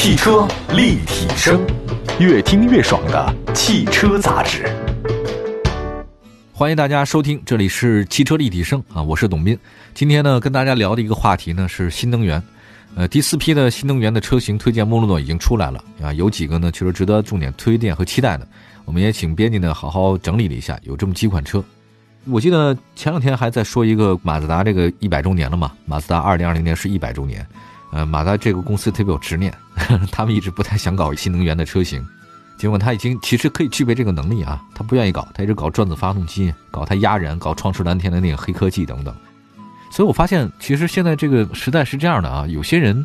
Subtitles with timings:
[0.00, 1.60] 汽车立体声，
[2.20, 4.64] 越听越爽的汽车杂志。
[6.52, 9.58] 欢迎大家收听，这里是汽车立体声啊，我是董斌。
[9.94, 12.40] 今天呢，跟大家聊的一个话题呢是新能源。
[12.94, 18.46] 呃，第四批的新能源的车型推荐目录呢已经出来了啊，有几个呢确实值得重点推荐和期待的。
[18.84, 21.62] 我们也请编辑呢好好整理了一下，有这么几款车。
[22.26, 27.44] 我记得前两天还在说一个马自达这个一百周年了嘛，马自达二零二零年是一百周年。
[27.90, 29.52] 呃，马达这个公司特别有执念，
[30.12, 32.06] 他们一直不太想搞新能源的车型，
[32.58, 39.14] 尽管他已经其实可以具备这个能力啊，他不愿意搞，他一直搞转子发动机，搞他压燃，搞创驰蓝天的那个黑科技等等。
[39.90, 43.04] 所以我发现，其实现在这个时代是这样的啊，有些人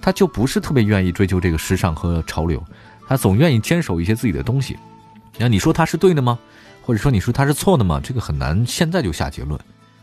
[0.00, 2.60] 他就不是特别愿意追求这个时尚和潮流，
[3.06, 4.76] 他总愿意坚守一些自己的东西。
[5.38, 6.36] 那你说他是对的吗？
[6.82, 8.00] 或者说你说他是错的吗？
[8.02, 9.58] 这个很难现在就下结论。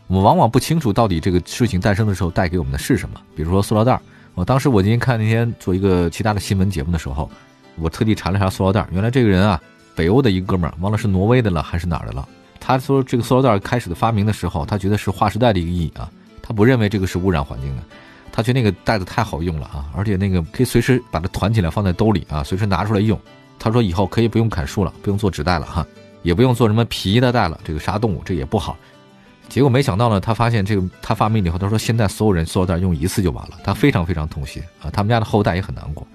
[0.06, 4.00] 我们往往不清楚到底这个事情诞生的时候带给我们的是什么，比如说塑料袋。
[4.34, 7.30] 我当时我今天看那天做一个其他的新闻节目的时候，
[7.76, 8.86] 我特地查了一下塑料袋。
[8.90, 9.60] 原来这个人啊，
[9.94, 12.26] 北欧的一个哥们儿，忘了是挪威的了还是哪儿的了。
[12.58, 17.82] 他说这个塑料袋开始的发明的时候，他觉得是划时代的一个意义啊，他不认为这个是污染环境的，
[18.32, 23.18] 他觉得那个袋子太好用了啊，而且那个可以随时把它团起来放在兜里啊，随时拿出来用。
[23.58, 25.86] 他说以后可以不用砍树了，不用做纸袋了哈，
[26.22, 28.76] 也不用做什么皮的袋了，这个杀动物这也不好。
[29.48, 36.06] 结果没想到呢，他发现这个他发明以后，他说现在所有人塑料袋用一次就完了，他非常非常痛心啊，他们家的后代也很难过。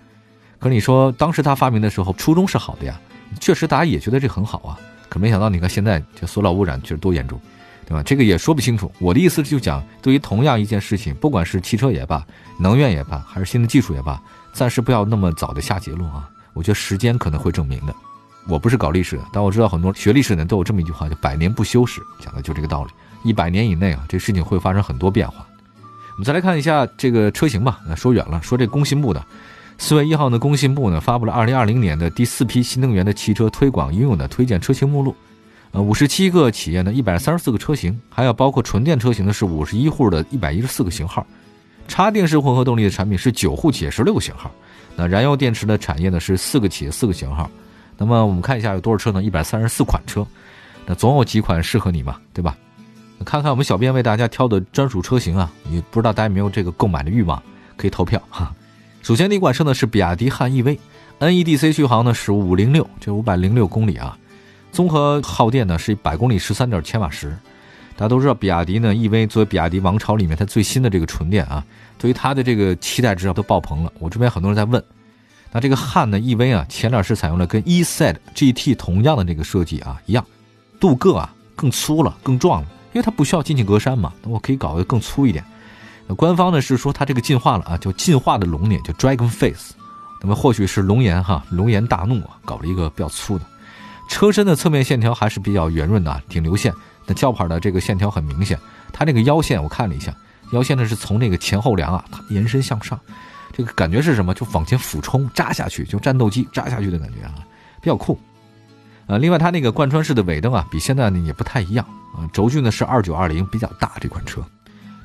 [0.60, 3.00] 可你说当时他发明的时候初衷是好的呀，
[3.40, 4.80] 确实大家也觉得这很好啊。
[5.08, 7.40] 可没想到你看现在这塑料污染确实多严重，
[7.86, 8.02] 对吧？
[8.04, 8.92] 这个也说不清楚。
[9.00, 12.26] 我的意思就讲，对于同样一件事情，不管是汽车也罢，
[12.60, 16.28] 能源也罢，还是新的技术也罢，暂时不要那么早的下结论啊。
[16.54, 17.96] 我觉得时间可能会证明的。
[18.50, 22.92] 我不是搞历史的，但我知道很多学历史的人都有这么一句话，叫“百年不休史”，讲的就这个道理。
[23.24, 25.46] 一百年以内啊，这事情会发生很多变化。
[26.12, 27.80] 我们再来看一下这个车型吧。
[27.88, 29.24] 那说远了，说这工信部的
[29.78, 35.16] 四月一号呢，工信部呢发布了二零二零年的第四批新能源的汽车推广应用的推荐车型目录。
[35.72, 41.26] 呃，五十七个企业呢，一百三十四个车型，还有包括纯电车型的是五十一户的一百一十四个型号，
[41.88, 44.50] 插电式混合动力的产品是九户企业十六个型号。
[44.96, 47.52] 那燃油电池的产业呢是四个企业四个型号。
[47.98, 49.22] 那么我们看一下有多少车呢？
[49.22, 50.26] 一百三十四款车。
[50.86, 52.56] 那总有几款适合你嘛，对吧？
[53.26, 57.42] 看看我们小编为大家挑的专属车型啊，也不知道大家有没有这个购买的欲望，
[57.76, 58.54] 可以投票哈。
[59.02, 64.18] 首先第一款车呢是比亚迪汉 EV，NEDC 续航呢是五零六，这五百零六公里啊，
[64.72, 67.36] 综合耗电呢是百公里十三点千瓦时。
[67.96, 71.66] 大家都知道比亚迪呢 EV 作为比亚迪王朝里面它最新的这个纯电啊，
[71.98, 73.92] 对于它的这个期待值啊都爆棚了。
[73.98, 74.84] 我这边很多人在问，
[75.52, 80.24] 那这个汉呢 EV 啊，前脸是采用了跟 E-Set GT 同样的那个设计啊，一样，
[80.80, 82.68] 镀铬啊更粗了，更壮了。
[82.94, 85.44] 因为它不需要进气格栅嘛，那我可以搞得更粗一点。
[86.08, 89.74] 那官方呢是说它这个进化了啊，叫进化的龙脸，叫 Dragon Face。
[90.22, 93.46] 那么或许是龙颜哈，龙颜大怒啊，搞了一个比较粗的。
[94.10, 96.74] 车身的侧面线条还是比较圆润的，挺流线。
[97.06, 98.58] 那轿跑的这个线条很明显，
[98.92, 100.16] 它这个腰线我看了一下，
[100.54, 103.00] 腰线呢是从那个前后梁啊，延伸向上，
[103.54, 104.34] 这个感觉是什么？
[104.34, 107.36] 就往前俯冲扎下去，就战斗机扎下去的感觉啊，
[107.82, 108.18] 比较酷。
[109.08, 111.86] 呃，另外它那个贯穿式的尾灯啊，比现在呢也不太一样。
[112.14, 114.42] 啊，轴距呢是二九二零，比较大这款车。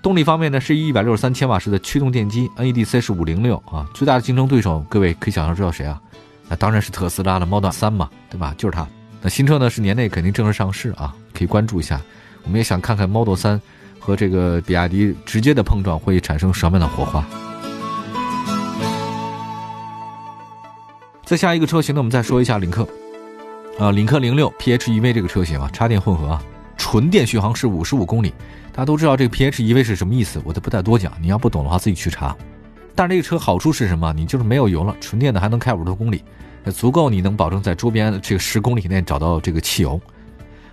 [0.02, 3.86] 动力方面呢是一百六十三千瓦时的驱动电机，NEDC 是五零六啊。
[3.94, 6.00] 最大的竞争对手，各位可以想象知道谁啊？
[6.48, 8.52] 那当然是特斯拉的 Model 三嘛，对吧？
[8.58, 8.84] 就是它。
[9.20, 12.00] 那新车呢是年内肯定正式上市啊，可以关注一下。
[12.42, 13.60] 我们也想看看 Model 三
[14.00, 17.24] 和这个比亚迪直接的碰撞会产生什么样的火花。
[21.24, 22.86] 再下一个车型呢，我们再说一下领克
[23.78, 26.42] 啊，领克零六 PHEV 这个车型啊，插电混合啊。
[26.76, 28.34] 纯电续航是五十五公里，
[28.72, 31.12] 大家都知道这个 PHEV 是什么意思，我就不再多讲。
[31.20, 32.36] 你要不懂的话，自己去查。
[32.94, 34.12] 但是这个车好处是什么？
[34.12, 36.22] 你就是没有油了，纯电的还能开五十多公里，
[36.74, 40.00] 足够你能保证在周边这个十公里内找到这个汽油。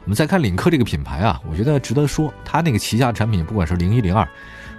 [0.03, 4.27] 我们再看领克这个品牌啊，我觉得值得说，它那个旗下产品，不管是零一零二，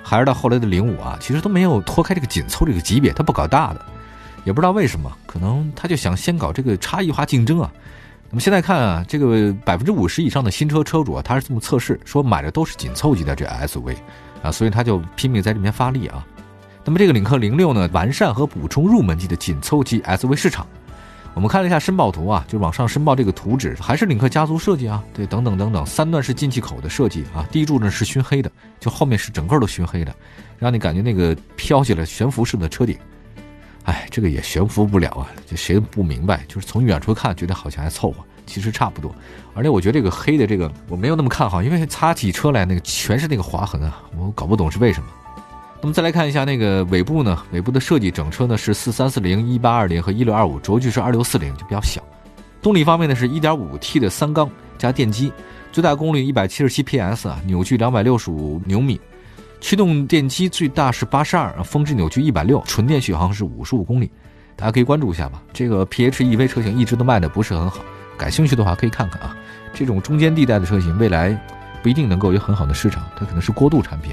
[0.03, 3.87] 还是到后来的零五啊，其实都没有脱开这个紧凑这个级别，它不搞大的，
[4.45, 7.73] 也不知道为什么，可能他就想先搞这个差异化竞争啊。
[8.33, 13.97] 那么现在看啊，这个百分之五十以上的新车车主啊，他是这么测试说买的都是紧凑级的这 SUV，
[14.41, 16.25] 啊，所以他就拼命在里面发力啊。
[16.85, 20.65] 那么这个领克零六呢，完善和补充入门级的紧凑级 SUV 市场。
[21.35, 30.15] 我们看了一下申报图啊，就往上申报这个图纸还是领克家族设计啊，对，等等等等，三段式进气口的设计啊，第一柱呢是熏黑的，就后面是整个都熏黑的，
[30.57, 32.97] 让你感觉那个飘起来悬浮式的车顶。
[33.85, 35.29] 哎，这个也悬浮不了啊！
[35.47, 36.45] 这谁不明白？
[36.47, 39.15] 就是从远处看，觉得好像还凑合，其实差不多。
[39.55, 45.09] 而且我觉得这个黑的这个我没有那么看好，因为擦起车来那个全是那个划痕啊，我搞不懂是为什么。
[45.83, 52.03] 那么再来看一下那个尾部呢，尾部的设计，整车呢是四三四零、一八二零和一六二五，轴距是二六四零，就比较小。
[52.61, 55.33] 动力方面呢是一点五 T 的三缸加电机，
[55.73, 59.01] 最大功率一百七十七 PS 啊，扭矩两百六十五牛米，
[59.61, 64.11] 驱动电机最大是八十二，峰值扭矩一百六，纯电续航是五十五公里。
[64.57, 65.43] 大家可以关注一下吧。
[65.53, 67.81] 这个 PHEV 车型一直都卖的不是很好，
[68.17, 69.37] 感兴趣的话可以看看啊。
[69.73, 71.31] 这种中间地带的车型，未来
[71.83, 74.13] 不一定能够有很好的市场，它可能是过渡产品。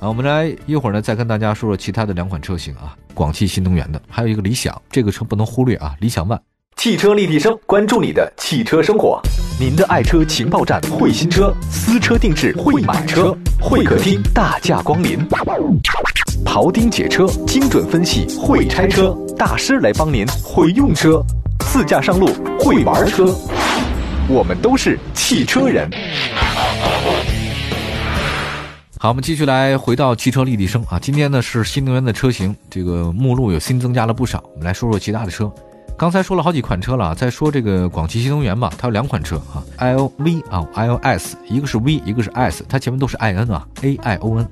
[0.00, 6.38] 啊，我们来一会儿呢，再跟大家说说其他的两款车型啊，广汽新能源的，还有一个理想，这个车不能忽略啊，理想 ONE。
[6.76, 9.18] 汽车立体声，关注你的汽车生活，
[9.58, 15.18] 您的爱车情报站，会新车，私车定制，会买车，会客厅大驾光临，
[16.44, 21.20] 庖丁解车，精准分析，会拆车大师来帮您，会用车，
[21.60, 22.28] 自驾上路，
[22.60, 23.34] 会玩车，
[24.28, 25.90] 我们都是汽车人。
[28.98, 30.98] 好，我们继续来回到汽车立体声啊。
[31.00, 34.44] 今天呢是新能源的车型，这个目录有新增加了不少。
[34.52, 35.50] 我们来说说其他的车。
[35.98, 44.46] 刚才说了好几款车了，再说这个广汽新能源吧，它有两款车啊，L V 啊，L S，一个是 V，一个是 S，它前面都是 I N 啊，A I O N。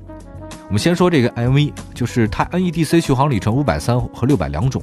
[0.69, 4.83] 我们先说这个 L V，就是它 N E D C 续航里程五百三和六百两种。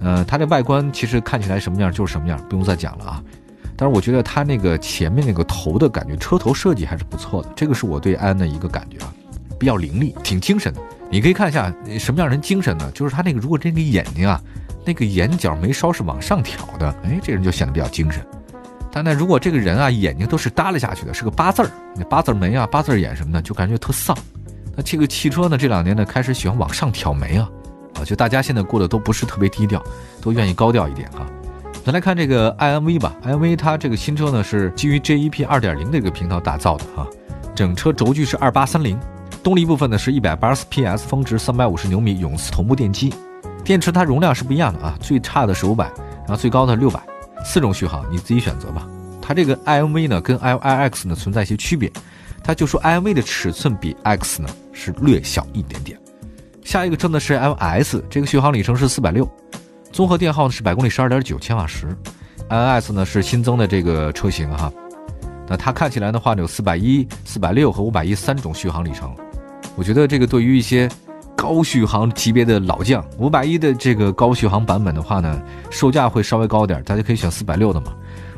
[0.00, 3.22] 呃，它的外观其实看起来什么样就是什么样，不用再讲了啊。
[3.74, 7.48] 但是我觉得它那个前面那个头的感觉，车头设计还是不错的。
[7.56, 9.12] 这个是我对安的一个感觉啊，
[9.58, 10.80] 比较凌厉，挺精神的。
[11.10, 12.90] 你可以看一下什么样人精神呢？
[12.92, 14.38] 就是他那个如果这个眼睛啊，
[14.84, 18.24] 那个眼角眉梢是往上挑的，哎，这人就显得比较精神。
[18.92, 24.16] 但那如果这个人啊眼睛都是耷拉下去的，是个八字儿，那八字眉啊、八字眼什么的，就感觉特丧。
[24.76, 27.50] 那这个汽车呢，这两年呢开始喜欢往上挑眉啊，
[27.94, 29.82] 啊，就大家现在过得都不是特别低调，
[30.20, 31.26] 都愿意高调一点啊。
[31.84, 37.06] 咱来看这个 i m v 吧 i m v 它这个新车呢是基于 JEP 二点零的一个平台打造的啊，
[37.54, 38.98] 整车轴距是二八三零，
[39.42, 43.12] 动力部分呢是一百八十 PS，峰值三百五十牛米，永磁同步电机，
[43.64, 45.86] 电池它容量是不一样的啊，最差的是五百，
[46.18, 47.00] 然后最高的六百，
[47.44, 48.86] 四种续航你自己选择吧。
[49.22, 51.90] 它这个 i m v 呢跟 i i x 呢存在一些区别，
[52.42, 55.98] 它就说 i m v 的尺寸比 x 呢是略小一点点。
[56.62, 59.26] 下一个车呢是 ls，这个续航里程是四百六。
[59.92, 61.96] 综合电耗呢是百公里十二点九千瓦时
[62.50, 64.72] ，NS 呢是新增的这个车型哈，
[65.46, 69.14] 那它看起来的话呢有四百一、四百六和五百一三种续航里程，
[69.76, 70.88] 我觉得这个对于一些
[71.36, 75.40] 高续航级别的老将，五百一的这个高续航版本的话呢，
[75.70, 77.92] 售价会稍微高点，大家可以选四百六的嘛。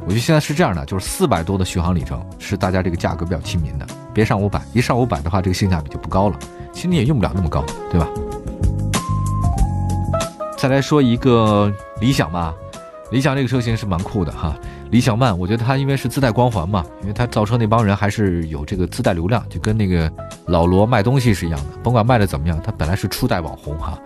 [0.04, 6.38] 我觉得现在是这样的，就是四百多的续航里程是大家这个价格比较亲民的，别上五百，一上五百的话这个性价比就不高了，
[6.72, 8.08] 其实你也用不了那么高，对吧？
[10.56, 12.54] 再来说一个理想吧，
[13.10, 14.56] 理想这个车型是蛮酷的哈。
[14.90, 20.08] 理想 ONE，我觉得它因为是自带光环嘛，因为它造车那帮人还是有这个自带流量，就跟那个
[20.46, 21.78] 老罗卖东西是一样的。
[21.82, 23.98] 甭管卖的怎么样，他本来是初代网红哈，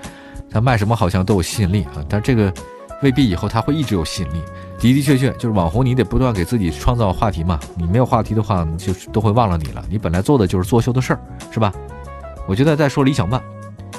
[0.50, 2.04] 他卖什么好像都有吸引力啊。
[2.08, 2.52] 但这个
[3.02, 4.42] 未必以后他会一直有吸引力。
[4.78, 7.60] 的的确确，就是网红，你得不断给自己创造话题嘛。
[7.76, 9.84] 你没有话题的话，就都会忘了你了。
[9.90, 11.20] 你本来做的就是作秀的事儿，
[11.50, 11.70] 是吧？
[12.48, 13.40] 我觉得再说理想 ONE。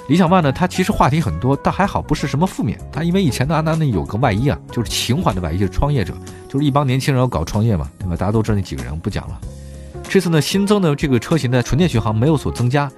[0.07, 2.79] 理想 ONE 呢，它其实话题很多，但还好不是什么负面。
[2.91, 6.15] 它因为以前的安达呢有个外衣啊，就是情怀的外衣，就是创业者，
[6.49, 8.15] 就是一帮年轻人要搞创业嘛，对吧？
[8.15, 9.39] 大家都知道那几个人，不讲了。
[10.11, 12.91] 这次呢新增的这个车型的纯电续航没有所增加，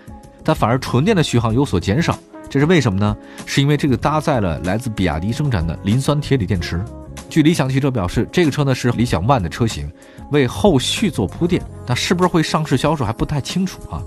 [0.44, 2.18] 它反而纯电的续航有所减少，
[2.50, 3.16] 这是为什么呢？
[3.46, 6.84] 是因为这个搭载了来自比亚迪生产的磷酸铁锂电池。
[7.30, 9.88] 据理想汽车表示，这个车呢是理想 ONE 的车型，
[10.32, 14.02] 为后续做铺垫，那是不是会上市销售还不太清楚啊？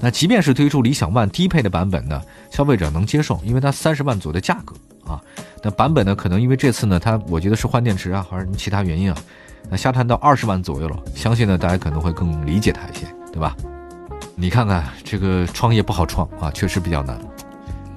[0.00, 4.74] 那即便是推出理想 ONE 低配的版本呢，消费者能接受，因为它三十万左右的价格
[5.06, 5.22] 啊。
[5.62, 9.16] 那版本呢，可能因为这次呢，它我觉得是换电池啊，还是什么其他原因啊，
[9.70, 10.96] 那下探到二十万左右了。
[11.14, 13.56] 相信呢，大家可能会更理解它一些，对吧？
[14.34, 17.18] 你看看这个创业不好创啊，确实比较难。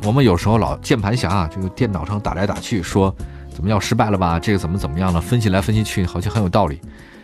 [0.04, 3.16] 我们有时候老键盘侠啊，这个电脑上打来打去，说
[3.54, 4.40] 怎么要失败了吧？
[4.40, 5.22] 这个怎么怎么样了？
[5.22, 6.82] 分析来分析去，好像很有道理。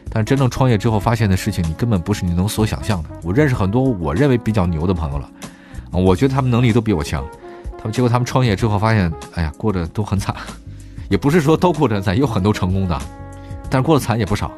[0.09, 3.09] 但真正创业之后发现的事情，你根本不是你能所想象的。
[3.23, 5.29] 我认识很多我认为比较牛的朋友了，
[5.91, 7.25] 啊，我觉得他们能力都比我强，
[7.77, 10.33] 他们结果他们创业之后发现，哎呀，过得都很惨，
[11.09, 12.97] 也不是说都过得很惨，有很多成功的，
[13.69, 14.51] 但是过得惨也不少。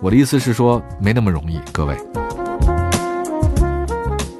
[0.00, 1.96] 我的意思是说，没那么容易，各位。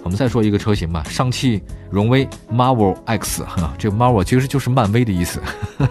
[0.03, 5.41] 我们再说一个车型吧，上汽荣威 Marvel X 哈，这个 Marvel 其实就是漫威的意思，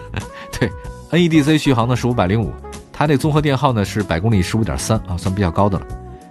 [0.58, 0.70] 对
[1.10, 2.52] ，NEDC 续航呢是五百零五。
[2.92, 5.86] 它那综合电耗呢是百公里十五点三啊，算比较高的了。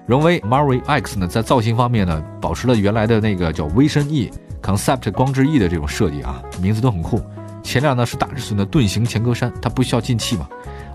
[0.07, 4.31] 荣威 Marvel X 呢，在造型方面呢，保持了原来的那个叫威神 E
[4.62, 7.21] Concept 光之翼的这种设计啊，名字都很酷。
[7.62, 10.47] 前脸呢是大尺寸的盾形前格栅，它不需要进气嘛，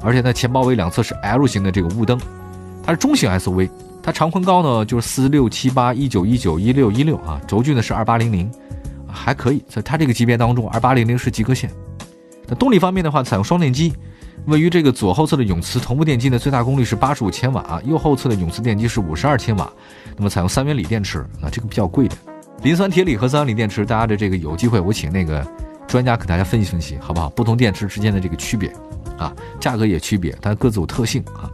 [0.03, 2.19] 而且呢前包围两侧是 L 型的这个雾灯。
[2.83, 3.69] 它是中型 SUV，
[4.03, 8.51] 它长宽高呢就是四六七八一九一九一六一六啊，轴距呢是二八零零，
[9.07, 11.71] 还可以，在它这个级别当中，二八零零是及格线。
[12.47, 13.93] 那动力方面的话，采用双电机，
[14.47, 19.71] 位于这个左后侧的永磁同步电机呢，最大功率是八十五千瓦，右后侧的永磁电机是五十二千瓦。
[20.17, 22.17] 那么采用三元锂电池，啊这个比较贵的。
[22.63, 25.47] 磷酸铁锂和三元锂电池，大家的这个有机会，我请那个
[25.87, 27.29] 专家给大家分析分析，好不好？
[27.29, 28.73] 不同电池之间的这个区别，
[29.19, 31.51] 啊，价格也区别，但各自有特性啊。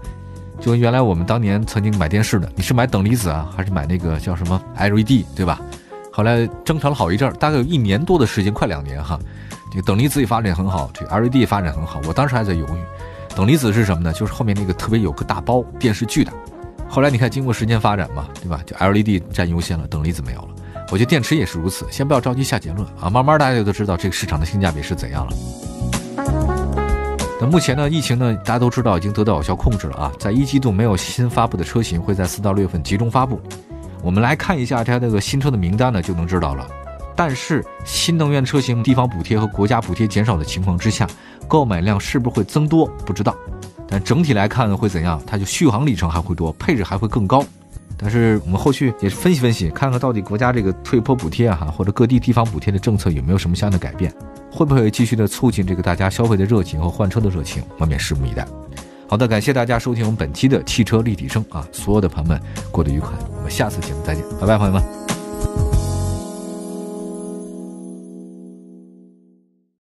[0.61, 5.61] 就跟原来我们当年曾经买电视的，你是买等离子啊，还是买那个叫什么 LED，对吧？
[6.12, 9.18] 后来争吵了好一阵儿，大概有一年多的时间，快两年哈。
[9.73, 12.00] 这个等离子也发展很好，这个 LED 发展很好。
[12.06, 12.78] 我当时还在犹豫，
[13.35, 14.12] 等离子是什么呢？
[14.12, 16.33] 就是后面那个特别有个大包，电视巨大。
[16.88, 18.61] 后来你看，经过时间发展嘛，对吧？
[18.64, 20.49] 就 LED 占优先了，等离子没有了。
[20.92, 25.33] 我觉得电池也是如此，先不要着急下结论啊，慢慢大家就都知道这个市场的性价比是怎样了。
[27.46, 33.40] 目前呢，疫情呢，大家都知道已经得到有效控制了啊，在一季度没有新发布的车型，会在四到六月份集中发布。
[34.02, 36.66] 我们来看一下它这个新车的名单呢，就能知道了。
[37.16, 41.06] 但是新能源车型地方补贴和国家补贴减少的情况之下，
[41.46, 42.86] 购买量是不是会增多？
[43.06, 43.34] 不知道。
[43.88, 45.22] 但整体来看呢，会怎样？
[45.26, 47.44] 它就续航里程还会多，配置还会更高。
[47.96, 54.12] 但是我们后续也是分析分析，看看到底国家这个退坡补贴哈，或者各地地方补贴的政策有没有什么相应的改变，
[54.54, 57.61] 会不会继续的促进这个大家消费的热情和换车的热情？
[57.78, 58.46] 我们也拭目以待。
[59.08, 65.03] 好的，感谢大家收听我们本期的汽车立体声啊，所有的朋友们过得愉快，我们下次节目再见，拜拜，朋友们。